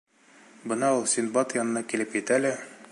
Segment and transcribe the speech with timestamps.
[0.71, 2.59] Бына ул Синдбад янына килеп етә лә: